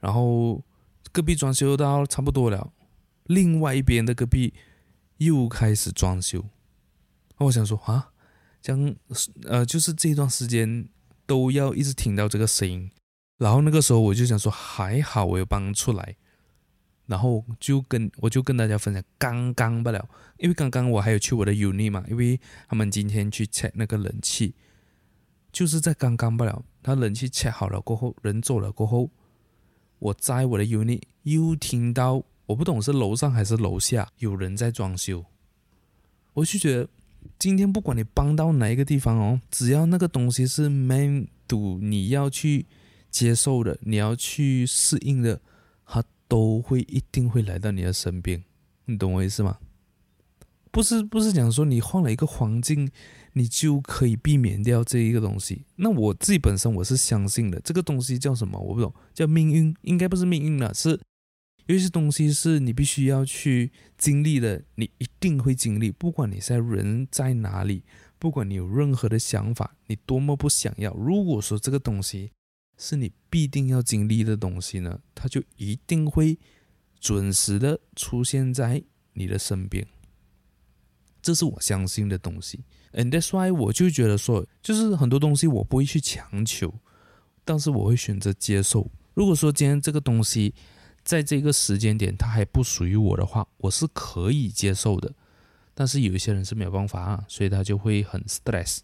[0.00, 0.64] 然后
[1.12, 2.72] 隔壁装修到差不多了，
[3.24, 4.54] 另外一边的隔壁
[5.18, 6.42] 又开始装修。
[7.36, 8.12] 那我想说啊，
[8.62, 8.96] 这样
[9.44, 10.88] 呃，就是这段时间
[11.26, 12.90] 都要一直听到这个声音。
[13.38, 16.16] 然后那个时候我就想说，还好我有搬出来，
[17.04, 20.08] 然后就跟我就跟大家分享，刚刚不了，
[20.38, 24.54] 因为刚刚我还有去我的 uni 嘛，因为他们今天去 check 那个冷气，
[25.52, 29.10] 就是在刚刚不了，他冷气 check 好了过后，人走了过后，
[29.98, 35.22] 我在我的 uni 又听到，我不懂是楼上还是楼下有人在装修，
[36.32, 36.88] 我就觉得
[37.38, 42.64] 今天不管你搬到哪一个地方哦，只要那个东西是 meant to 你要去。
[43.10, 45.40] 接受的，你要去适应的，
[45.84, 48.44] 它都会一定会来到你的身边，
[48.86, 49.58] 你懂我意思吗？
[50.70, 52.90] 不是不是讲说你换了一个环境，
[53.32, 55.64] 你就可以避免掉这一个东西。
[55.76, 58.58] 那我自己本身我是相信的，这个东西叫什么？
[58.60, 61.00] 我不懂，叫命运，应该不是命运了，是
[61.64, 67.82] 有些东西是你必须要去经历的，你一定会经历，不管你在人在哪里，
[68.18, 72.32] 不管你有任何的想法，你多么不想要，如果说这个东西。
[72.76, 76.38] 是你必定要经历的东西呢，它就一定会
[77.00, 78.82] 准时的出现在
[79.14, 79.86] 你的身边，
[81.22, 82.64] 这是我相信的东西。
[82.92, 86.74] And that's why 我就觉得说，就是很多东西我不会去强求，
[87.44, 88.90] 但是我会选择接受。
[89.14, 90.54] 如果说今天这个东西
[91.04, 95.12] 在这个时间点它还不属于我的话，我是可以接受的。
[95.74, 98.78] 但是有一些人是没有办法啊，所以他就会很 stress。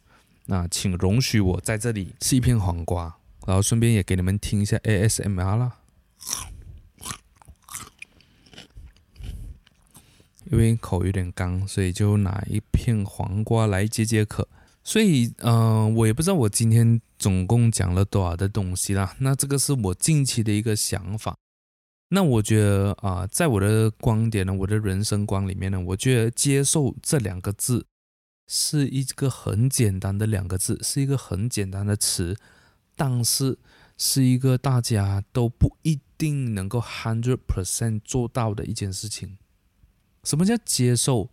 [0.45, 3.19] 那请容许我在这里吃一片黄瓜。
[3.47, 5.79] 然后顺便也给你们听一下 ASMR 啦，
[10.51, 14.49] 因为口有点干，所以就拿一片黄瓜来解解渴。
[14.85, 19.15] 所以，嗯、我也不知道我今天总共讲了多少的东西啦。
[19.21, 21.37] 那这个是我近期的一个想法。
[22.09, 27.87] 那我觉得啊、在我的观点呢，我的人生观里面呢，我觉得接受这两个字
[28.49, 32.37] 是一个很简单的两个字，是一个很简单的词。
[32.95, 33.59] 但是
[33.97, 39.39] 是一个大家都不一定能够 hundred percent 做到的一件事情。
[40.25, 41.31] 什么叫接受？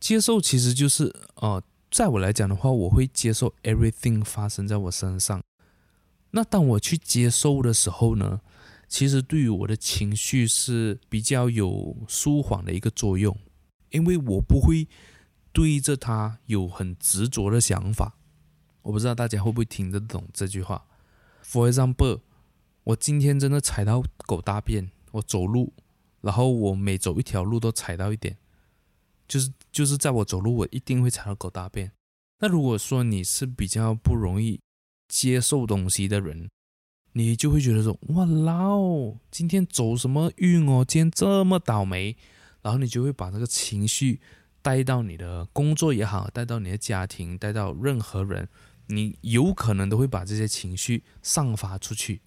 [0.00, 5.42] 接受其实就是，呃，在我来讲的话，我会接受 everything 发生在我身上。
[6.30, 8.40] 那当我去接受的时候呢，
[8.86, 13.36] 其实对于我的情绪是比较有舒缓的一个作用，
[13.90, 14.86] 因为我不会
[15.52, 18.17] 对着它有很执着的想法。
[18.88, 20.86] 我不知道大家会不会听得懂这句话。
[21.44, 22.20] For example，
[22.84, 25.74] 我今天真的踩到狗大便，我走路，
[26.22, 28.38] 然后我每走一条路都踩到一点，
[29.28, 31.92] 就是就是在我走路，我一定会踩到狗大便。
[32.40, 34.58] 那如果说你是比较不容易
[35.06, 36.48] 接受东西的人，
[37.12, 38.70] 你就会觉得说，哇啦，
[39.30, 42.16] 今天走什么运哦，今天这么倒霉，
[42.62, 44.22] 然后你就会把这个情绪
[44.62, 48.48] 带到你的工作也好，带到你的家庭，带到任何人，
[48.88, 52.20] 你有可能都会把这些情绪散发出去。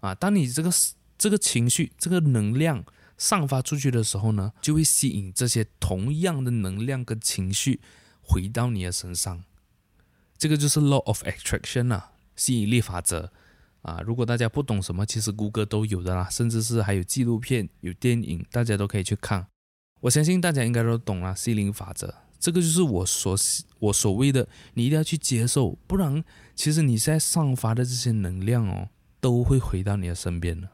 [0.00, 0.70] 啊，当你这个
[1.18, 2.84] 这个情绪、这个能量
[3.16, 7.80] 散发出去的时候呢，就会吸引这些同样的能量跟情绪
[8.20, 9.44] 回到你的身上。
[10.36, 13.32] 这个就是 law of attraction 啊，吸引力法则
[13.82, 14.00] 啊。
[14.04, 19.46] 如果大家不懂什么，其实谷歌都有的啦，甚至是还有纪录片、有电影，大家都可以去看。
[20.00, 22.14] 我相信大家应该都懂了，吸引力法则。
[22.44, 23.34] 这个就是我所
[23.78, 26.22] 我所谓的，你一定要去接受，不然
[26.54, 28.88] 其实你现在散发的这些能量哦。
[29.24, 30.68] 都会回到你的身边的。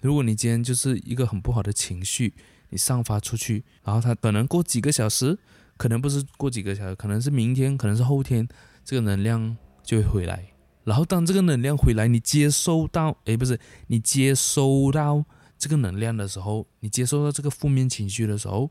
[0.00, 2.34] 如果你今天就是一个很不好的情绪，
[2.68, 5.36] 你散发出去，然后它可能过几个小时，
[5.76, 8.46] 可能不是过几个小时，可能是明天，可能是后天，
[8.84, 10.52] 这个能量就会回来。
[10.84, 13.58] 然后当这个能量回来，你接收到，诶，不是，
[13.88, 15.24] 你接收到
[15.58, 18.70] 这个能量的时候，你接收到这个负面情绪的时候，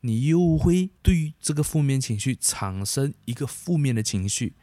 [0.00, 4.54] 你又会对这个负面情绪产生一个负面的情绪，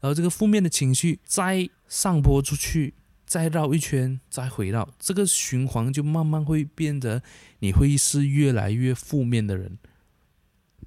[0.00, 2.94] 然后这个负面的情绪再散播出去。
[3.26, 7.22] 再绕一圈，再回到这个循环，就慢慢会变得
[7.60, 9.78] 你会是越来越负面的人。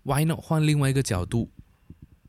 [0.03, 1.49] Why not 换另外一个角度，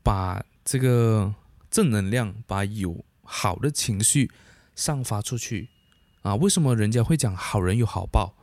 [0.03, 1.35] 把这个
[1.69, 4.31] 正能量，把有好的情绪
[4.75, 5.69] 散发出去
[6.23, 6.35] 啊？
[6.35, 8.35] 为什么人家会讲好人有好报？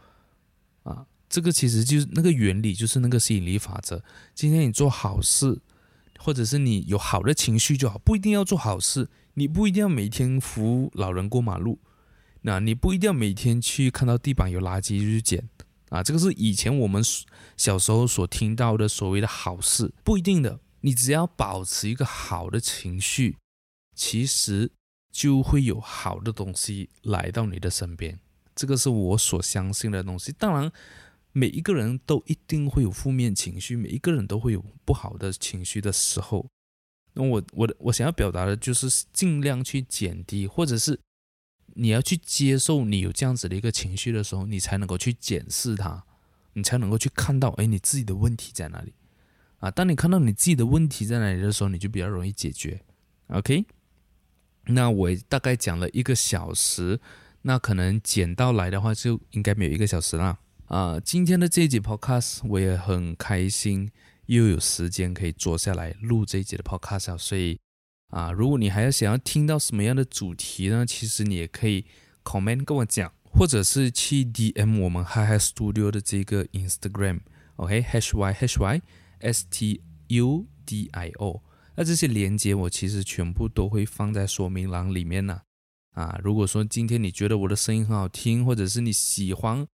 [1.29, 4.03] 这个其实就是那个原理，就是那个吸引力法则。
[4.35, 5.61] 今天你做好事，
[6.19, 9.09] 或者是你有好的情绪就好，不一定要做好事。
[9.35, 11.79] 你不一定要每天扶老人过马路，
[12.43, 15.49] 那你不一定要每天去看到地板有垃圾就去捡
[15.91, 16.03] 啊。
[16.03, 17.03] 这个是以前我们
[17.57, 20.61] 小时候所听到的所谓的好事，不一定的。
[20.81, 23.37] 你只要保持一个好的情绪，
[23.95, 24.71] 其实
[25.11, 28.19] 就会有好的东西来到你的身边。
[28.55, 30.33] 这个是我所相信的东西。
[30.39, 30.73] 当然，
[31.37, 36.49] 每一个人都一定会有负面情绪，每一个人都会有不好的情绪的时候。
[37.13, 40.99] 那我我的我想要表达的就是尽量去减低，或者是
[41.75, 46.03] 你要去接受你有这样子的一个情绪的时候，你才能够去检视它，
[46.55, 48.95] 你才能够去看到，哎，你自己的问题在哪里
[49.59, 49.71] 啊？
[49.71, 52.81] 当你看到你自己的问题在哪里的时候，你就比较容易解决。
[53.27, 53.67] OK，
[54.69, 56.99] 那我大概讲了一个小时，
[57.43, 61.01] 那可能剪到来的话就应该没有一个小时了啊。
[61.01, 63.91] 今天的这一集 Podcast 我也很开心。
[64.27, 67.61] 又有时间可以坐下来录这一集的 podcast，所以
[68.09, 70.85] 啊，如果你还要想要听到什么样的主题呢？
[70.85, 71.85] 其实你也可以
[72.25, 78.83] comment 跟我讲，或者是去 DM 我们 Hi Hi Studio 的这个 Instagram，OK，H Y H Y
[79.21, 81.41] S T U D I O。
[81.77, 85.43] 那这些连接我其实全部都会放在说明栏里面呢。
[85.93, 89.65] 啊，如果说今天你觉得我的声音很好听，或者是你喜欢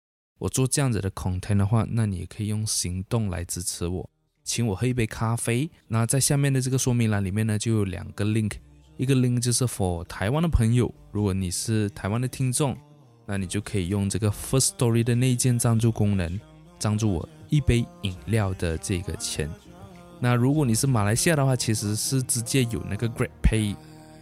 [0.42, 4.10] 我做这样子的 content 的话，那你也可以用行动来支持我。
[4.42, 5.70] 请我喝一杯咖啡。
[5.86, 8.50] 那在下面的这个说明栏里面呢，就有两个 link，
[8.96, 12.76] 一个 link 就是 for 台湾的朋友，如果你是台湾的听众，
[13.24, 16.40] 那你就可以用这个 First Story 的内建赞助功能，
[16.76, 19.48] 赞助我一杯饮料的这个钱。
[20.18, 23.76] 那如果你是马来西亚的话，其实是直接有那个 GrabPay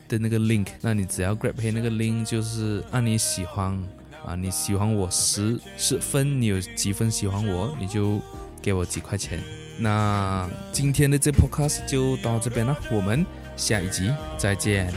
[0.07, 3.83] 的那个 link，那你只要 GrabPay 那个 link 就是按你喜欢
[4.27, 8.21] 啊，你喜欢我十十分，你有几分喜欢我，你就
[8.61, 9.41] 给我几块钱。
[9.79, 13.25] 那今天的这 podcast 就到这边了，我们
[13.57, 14.93] 下一集再见，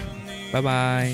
[0.51, 1.13] 拜拜。